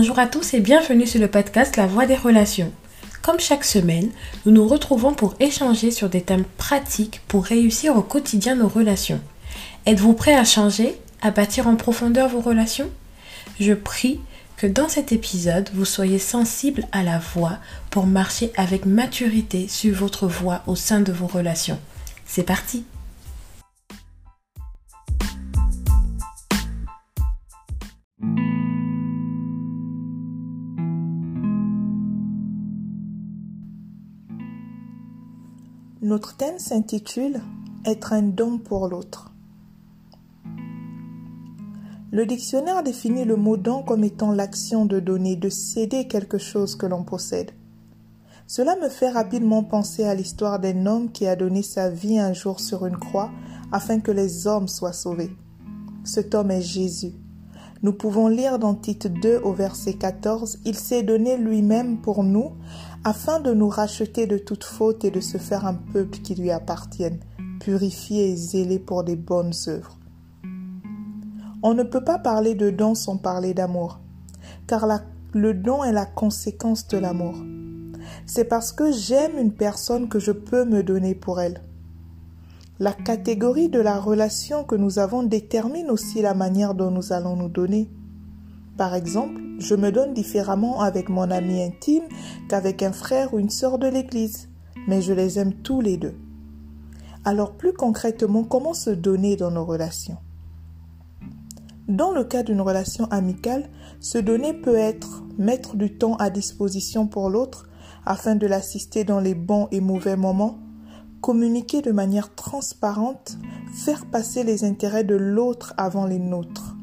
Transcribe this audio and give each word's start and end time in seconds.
Bonjour 0.00 0.18
à 0.18 0.26
tous 0.26 0.54
et 0.54 0.60
bienvenue 0.60 1.06
sur 1.06 1.20
le 1.20 1.28
podcast 1.28 1.76
La 1.76 1.86
Voix 1.86 2.06
des 2.06 2.16
relations. 2.16 2.72
Comme 3.20 3.38
chaque 3.38 3.66
semaine, 3.66 4.08
nous 4.46 4.50
nous 4.50 4.66
retrouvons 4.66 5.12
pour 5.12 5.34
échanger 5.40 5.90
sur 5.90 6.08
des 6.08 6.22
thèmes 6.22 6.46
pratiques 6.56 7.20
pour 7.28 7.44
réussir 7.44 7.94
au 7.94 8.00
quotidien 8.00 8.54
nos 8.54 8.66
relations. 8.66 9.20
Êtes-vous 9.84 10.14
prêt 10.14 10.34
à 10.34 10.46
changer, 10.46 10.96
à 11.20 11.30
bâtir 11.30 11.68
en 11.68 11.76
profondeur 11.76 12.30
vos 12.30 12.40
relations? 12.40 12.88
Je 13.60 13.74
prie 13.74 14.20
que 14.56 14.66
dans 14.66 14.88
cet 14.88 15.12
épisode, 15.12 15.68
vous 15.74 15.84
soyez 15.84 16.18
sensible 16.18 16.86
à 16.92 17.02
la 17.02 17.18
voix 17.18 17.58
pour 17.90 18.06
marcher 18.06 18.52
avec 18.56 18.86
maturité 18.86 19.68
sur 19.68 19.94
votre 19.94 20.26
voix 20.26 20.62
au 20.66 20.76
sein 20.76 21.00
de 21.00 21.12
vos 21.12 21.26
relations. 21.26 21.78
C'est 22.24 22.44
parti 22.44 22.86
Notre 36.10 36.36
thème 36.36 36.58
s'intitule 36.58 37.40
Être 37.84 38.12
un 38.14 38.22
don 38.22 38.58
pour 38.58 38.88
l'autre. 38.88 39.32
Le 42.10 42.26
dictionnaire 42.26 42.82
définit 42.82 43.24
le 43.24 43.36
mot 43.36 43.56
don 43.56 43.84
comme 43.84 44.02
étant 44.02 44.32
l'action 44.32 44.86
de 44.86 44.98
donner, 44.98 45.36
de 45.36 45.48
céder 45.48 46.08
quelque 46.08 46.38
chose 46.38 46.74
que 46.74 46.86
l'on 46.86 47.04
possède. 47.04 47.52
Cela 48.48 48.74
me 48.82 48.88
fait 48.88 49.10
rapidement 49.10 49.62
penser 49.62 50.02
à 50.02 50.16
l'histoire 50.16 50.58
d'un 50.58 50.84
homme 50.86 51.12
qui 51.12 51.28
a 51.28 51.36
donné 51.36 51.62
sa 51.62 51.90
vie 51.90 52.18
un 52.18 52.32
jour 52.32 52.58
sur 52.58 52.86
une 52.86 52.98
croix 52.98 53.30
afin 53.70 54.00
que 54.00 54.10
les 54.10 54.48
hommes 54.48 54.66
soient 54.66 54.92
sauvés. 54.92 55.30
Cet 56.02 56.34
homme 56.34 56.50
est 56.50 56.60
Jésus. 56.60 57.12
Nous 57.82 57.92
pouvons 57.92 58.26
lire 58.26 58.58
dans 58.58 58.74
Tite 58.74 59.06
2 59.06 59.42
au 59.44 59.52
verset 59.52 59.94
14, 59.94 60.58
Il 60.66 60.74
s'est 60.74 61.04
donné 61.04 61.38
lui-même 61.38 62.02
pour 62.02 62.24
nous 62.24 62.50
afin 63.04 63.40
de 63.40 63.54
nous 63.54 63.68
racheter 63.68 64.26
de 64.26 64.36
toute 64.36 64.64
faute 64.64 65.04
et 65.04 65.10
de 65.10 65.20
se 65.20 65.38
faire 65.38 65.66
un 65.66 65.74
peuple 65.74 66.18
qui 66.18 66.34
lui 66.34 66.50
appartienne, 66.50 67.20
purifié 67.60 68.30
et 68.30 68.36
zélé 68.36 68.78
pour 68.78 69.04
des 69.04 69.16
bonnes 69.16 69.52
œuvres. 69.68 69.98
On 71.62 71.74
ne 71.74 71.82
peut 71.82 72.04
pas 72.04 72.18
parler 72.18 72.54
de 72.54 72.70
don 72.70 72.94
sans 72.94 73.16
parler 73.16 73.54
d'amour, 73.54 74.00
car 74.66 74.86
le 75.32 75.54
don 75.54 75.84
est 75.84 75.92
la 75.92 76.06
conséquence 76.06 76.88
de 76.88 76.98
l'amour. 76.98 77.34
C'est 78.26 78.44
parce 78.44 78.72
que 78.72 78.92
j'aime 78.92 79.38
une 79.38 79.52
personne 79.52 80.08
que 80.08 80.18
je 80.18 80.32
peux 80.32 80.64
me 80.64 80.82
donner 80.82 81.14
pour 81.14 81.40
elle. 81.40 81.60
La 82.78 82.92
catégorie 82.92 83.68
de 83.68 83.80
la 83.80 84.00
relation 84.00 84.64
que 84.64 84.74
nous 84.74 84.98
avons 84.98 85.22
détermine 85.22 85.90
aussi 85.90 86.22
la 86.22 86.32
manière 86.32 86.74
dont 86.74 86.90
nous 86.90 87.12
allons 87.12 87.36
nous 87.36 87.50
donner. 87.50 87.90
Par 88.80 88.94
exemple, 88.94 89.42
je 89.58 89.74
me 89.74 89.92
donne 89.92 90.14
différemment 90.14 90.80
avec 90.80 91.10
mon 91.10 91.30
ami 91.30 91.62
intime 91.62 92.04
qu'avec 92.48 92.82
un 92.82 92.92
frère 92.92 93.34
ou 93.34 93.38
une 93.38 93.50
sœur 93.50 93.78
de 93.78 93.86
l'Église, 93.86 94.48
mais 94.88 95.02
je 95.02 95.12
les 95.12 95.38
aime 95.38 95.52
tous 95.52 95.82
les 95.82 95.98
deux. 95.98 96.14
Alors 97.26 97.58
plus 97.58 97.74
concrètement, 97.74 98.42
comment 98.42 98.72
se 98.72 98.88
donner 98.88 99.36
dans 99.36 99.50
nos 99.50 99.66
relations? 99.66 100.16
Dans 101.88 102.10
le 102.10 102.24
cas 102.24 102.42
d'une 102.42 102.62
relation 102.62 103.04
amicale, 103.10 103.68
se 104.00 104.16
donner 104.16 104.54
peut 104.54 104.78
être 104.78 105.24
mettre 105.36 105.76
du 105.76 105.98
temps 105.98 106.16
à 106.16 106.30
disposition 106.30 107.06
pour 107.06 107.28
l'autre 107.28 107.68
afin 108.06 108.34
de 108.34 108.46
l'assister 108.46 109.04
dans 109.04 109.20
les 109.20 109.34
bons 109.34 109.68
et 109.72 109.82
mauvais 109.82 110.16
moments, 110.16 110.58
communiquer 111.20 111.82
de 111.82 111.92
manière 111.92 112.34
transparente, 112.34 113.36
faire 113.74 114.06
passer 114.06 114.42
les 114.42 114.64
intérêts 114.64 115.04
de 115.04 115.16
l'autre 115.16 115.74
avant 115.76 116.06
les 116.06 116.18
nôtres. 116.18 116.76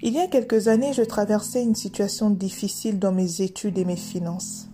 Il 0.00 0.12
y 0.12 0.20
a 0.20 0.28
quelques 0.28 0.68
années, 0.68 0.92
je 0.92 1.02
traversais 1.02 1.60
une 1.60 1.74
situation 1.74 2.30
difficile 2.30 3.00
dans 3.00 3.10
mes 3.10 3.42
études 3.42 3.78
et 3.78 3.84
mes 3.84 3.96
finances. 3.96 4.68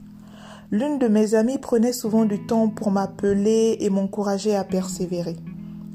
L'une 0.71 0.99
de 0.99 1.09
mes 1.09 1.35
amies 1.35 1.57
prenait 1.57 1.95
souvent 1.95 2.27
du 2.27 2.45
temps 2.45 2.69
pour 2.69 2.91
m'appeler 2.91 3.79
et 3.81 3.89
m'encourager 3.89 4.55
à 4.55 4.65
persévérer. 4.65 5.37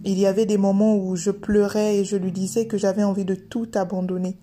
Il 0.03 0.17
y 0.17 0.25
avait 0.25 0.47
des 0.47 0.57
moments 0.57 0.95
où 0.95 1.15
je 1.15 1.29
pleurais 1.29 1.97
et 1.97 2.05
je 2.05 2.17
lui 2.17 2.31
disais 2.31 2.65
que 2.65 2.79
j'avais 2.79 3.03
envie 3.03 3.25
de 3.25 3.35
tout 3.35 3.67
abandonner, 3.75 4.39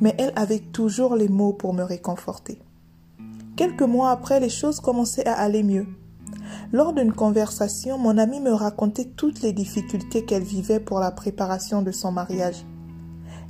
mais 0.00 0.14
elle 0.18 0.32
avait 0.36 0.60
toujours 0.60 1.16
les 1.16 1.28
mots 1.28 1.52
pour 1.52 1.74
me 1.74 1.82
réconforter. 1.82 2.62
Quelques 3.56 3.82
mois 3.82 4.10
après, 4.10 4.40
les 4.40 4.48
choses 4.48 4.80
commençaient 4.80 5.28
à 5.28 5.34
aller 5.34 5.62
mieux. 5.62 5.86
Lors 6.72 6.94
d'une 6.94 7.12
conversation, 7.12 7.98
mon 7.98 8.16
amie 8.16 8.40
me 8.40 8.52
racontait 8.52 9.10
toutes 9.16 9.42
les 9.42 9.52
difficultés 9.52 10.24
qu'elle 10.24 10.44
vivait 10.44 10.80
pour 10.80 10.98
la 10.98 11.10
préparation 11.10 11.82
de 11.82 11.92
son 11.92 12.10
mariage 12.10 12.64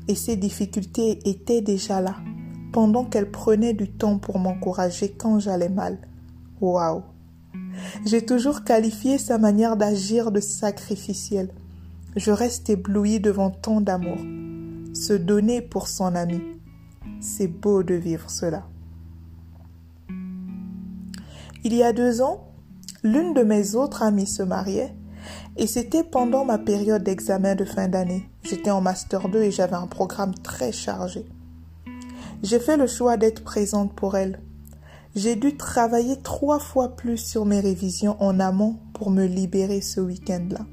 et 0.09 0.15
ces 0.15 0.37
difficultés 0.37 1.19
étaient 1.25 1.63
déjà 1.63 2.01
là, 2.01 2.17
pendant 2.73 3.05
qu'elle 3.05 3.31
prenait 3.31 3.75
du 3.75 3.91
temps 3.91 4.19
pour 4.19 4.39
m'encourager 4.39 5.11
quand 5.11 5.39
j'allais 5.39 5.69
mal. 5.69 5.99
Waouh! 6.61 7.03
J'ai 8.05 8.25
toujours 8.25 8.65
qualifié 8.65 9.19
sa 9.19 9.39
manière 9.39 9.77
d'agir 9.77 10.31
de 10.31 10.41
sacrificielle. 10.41 11.51
Je 12.17 12.31
reste 12.31 12.71
éblouie 12.71 13.21
devant 13.21 13.51
tant 13.51 13.81
d'amour. 13.81 14.19
Se 14.95 15.13
donner 15.13 15.61
pour 15.61 15.89
son 15.89 16.15
ami. 16.15 16.41
C'est 17.21 17.49
beau 17.49 17.83
de 17.83 17.95
vivre 17.95 18.31
cela. 18.31 18.67
Il 21.65 21.75
y 21.75 21.83
a 21.83 21.93
deux 21.93 22.21
ans, 22.21 22.49
l'une 23.03 23.33
de 23.33 23.43
mes 23.43 23.75
autres 23.75 24.03
amies 24.03 24.27
se 24.27 24.43
mariait 24.43 24.95
et 25.57 25.67
c'était 25.67 26.05
pendant 26.05 26.45
ma 26.45 26.59
période 26.59 27.03
d'examen 27.03 27.55
de 27.55 27.65
fin 27.65 27.89
d'année. 27.89 28.29
J'étais 28.43 28.71
en 28.71 28.81
Master 28.81 29.29
2 29.29 29.43
et 29.43 29.51
j'avais 29.51 29.77
un 29.77 29.87
programme 29.87 30.35
très 30.35 30.73
chargé. 30.73 31.27
J'ai 32.43 32.61
fait 32.61 32.77
le 32.77 32.87
choix 32.87 33.17
d'être 33.17 33.43
présente 33.43 33.95
pour 33.95 34.17
elle. 34.17 34.41
J'ai 35.15 35.37
dû 35.37 35.57
travailler 35.57 36.17
trois 36.23 36.59
fois 36.59 36.97
plus 36.97 37.19
sur 37.19 37.45
mes 37.45 37.61
révisions 37.61 38.21
en 38.21 38.41
amont 38.41 38.79
pour 38.93 39.11
me 39.11 39.25
libérer 39.25 39.81
ce 39.81 40.01
week-end-là. 40.01 40.67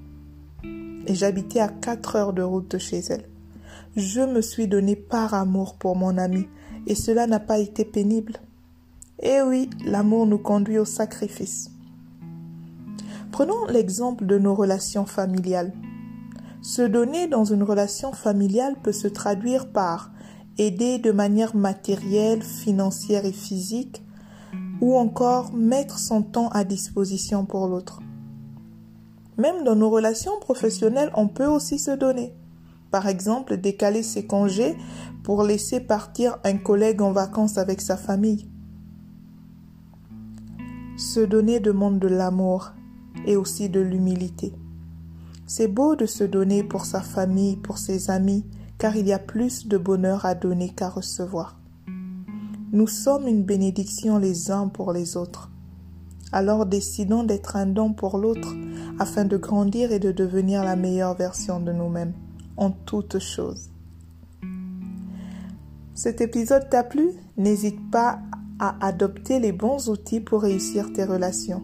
Et 1.08 1.16
j'habitais 1.16 1.60
à 1.60 1.68
quatre 1.68 2.16
heures 2.16 2.34
de 2.34 2.42
route 2.42 2.72
de 2.72 2.78
chez 2.78 3.00
elle. 3.10 3.30
Je 3.96 4.22
me 4.22 4.42
suis 4.42 4.68
donné 4.68 4.96
par 4.96 5.34
amour 5.34 5.76
pour 5.76 5.96
mon 5.96 6.18
amie 6.18 6.48
et 6.88 6.96
cela 6.96 7.28
n'a 7.28 7.40
pas 7.40 7.60
été 7.60 7.86
pénible. 7.86 8.38
Eh 9.22 9.42
oui, 9.42 9.70
l'amour 9.86 10.26
nous 10.26 10.40
conduit 10.40 10.80
au 10.80 10.86
sacrifice. 10.86 11.70
Prenons 13.32 13.66
l'exemple 13.66 14.26
de 14.26 14.38
nos 14.38 14.54
relations 14.54 15.06
familiales. 15.06 15.74
Se 16.62 16.82
donner 16.82 17.28
dans 17.28 17.46
une 17.46 17.64
relation 17.64 18.12
familiale 18.12 18.76
peut 18.84 18.92
se 18.92 19.08
traduire 19.08 19.72
par 19.72 20.12
aider 20.58 21.00
de 21.00 21.12
manière 21.12 21.56
matérielle, 21.56 22.44
financière 22.44 23.26
et 23.26 23.32
physique, 23.32 24.04
ou 24.82 24.98
encore 24.98 25.54
mettre 25.54 25.98
son 25.98 26.24
temps 26.24 26.50
à 26.50 26.66
disposition 26.66 27.46
pour 27.46 27.68
l'autre. 27.68 28.02
Même 29.38 29.64
dans 29.64 29.76
nos 29.76 29.90
relations 29.90 30.38
professionnelles, 30.42 31.12
on 31.16 31.28
peut 31.28 31.48
aussi 31.48 31.80
se 31.80 31.92
donner. 31.92 32.36
Par 32.92 33.08
exemple, 33.08 33.58
décaler 33.58 34.04
ses 34.04 34.28
congés 34.28 34.76
pour 35.24 35.44
laisser 35.44 35.80
partir 35.80 36.38
un 36.44 36.58
collègue 36.58 37.02
en 37.02 37.14
vacances 37.14 37.58
avec 37.58 37.80
sa 37.80 37.96
famille. 37.96 38.50
Se 40.98 41.22
donner 41.22 41.62
demande 41.62 42.00
de 42.00 42.10
l'amour 42.10 42.74
et 43.26 43.36
aussi 43.36 43.70
de 43.70 43.80
l'humilité. 43.80 44.54
C'est 45.48 45.68
beau 45.68 45.96
de 45.96 46.06
se 46.06 46.24
donner 46.24 46.64
pour 46.64 46.86
sa 46.86 47.02
famille, 47.02 47.58
pour 47.58 47.78
ses 47.78 48.10
amis, 48.10 48.46
car 48.78 48.96
il 48.96 49.08
y 49.08 49.14
a 49.14 49.20
plus 49.20 49.68
de 49.68 49.78
bonheur 49.78 50.26
à 50.26 50.34
donner 50.34 50.70
qu'à 50.70 50.90
recevoir. 50.90 51.60
Nous 52.72 52.88
sommes 52.88 53.28
une 53.28 53.44
bénédiction 53.44 54.18
les 54.18 54.50
uns 54.50 54.70
pour 54.70 54.94
les 54.94 55.18
autres. 55.18 55.52
Alors 56.32 56.66
décidons 56.66 57.24
d'être 57.24 57.58
un 57.58 57.66
don 57.66 57.92
pour 57.92 58.18
l'autre 58.18 58.56
afin 58.98 59.26
de 59.26 59.36
grandir 59.36 59.92
et 59.92 60.00
de 60.00 60.14
devenir 60.14 60.64
la 60.64 60.78
meilleure 60.78 61.16
version 61.16 61.60
de 61.60 61.74
nous-mêmes 61.74 62.14
en 62.56 62.72
toutes 62.72 63.20
choses. 63.20 63.70
Cet 65.94 66.22
épisode 66.22 66.70
t'a 66.70 66.84
plu? 66.84 67.10
N'hésite 67.38 67.92
pas 67.92 68.20
à 68.60 68.76
adopter 68.86 69.40
les 69.40 69.52
bons 69.52 69.90
outils 69.90 70.22
pour 70.22 70.44
réussir 70.44 70.94
tes 70.94 71.04
relations. 71.04 71.64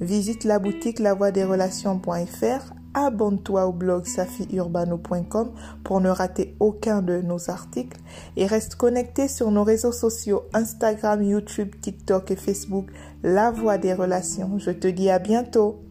Visite 0.00 0.44
la 0.44 0.58
boutique 0.58 1.00
lavoidesrelations.fr, 1.00 2.72
abonne-toi 2.94 3.66
au 3.66 3.72
blog 3.72 4.06
safiurbano.com 4.06 5.52
pour 5.82 6.00
ne 6.00 6.08
rater 6.08 6.56
aucun 6.60 7.02
de 7.02 7.20
nos 7.20 7.50
articles 7.50 7.98
et 8.36 8.46
reste 8.46 8.76
connecté 8.76 9.26
sur 9.26 9.50
nos 9.50 9.64
réseaux 9.64 9.92
sociaux 9.92 10.44
Instagram, 10.54 11.22
YouTube, 11.22 11.74
TikTok 11.80 12.30
et 12.30 12.36
Facebook, 12.36 12.86
La 13.22 13.50
Voix 13.50 13.78
des 13.78 13.92
Relations. 13.92 14.58
Je 14.58 14.70
te 14.70 14.86
dis 14.86 15.10
à 15.10 15.18
bientôt. 15.18 15.87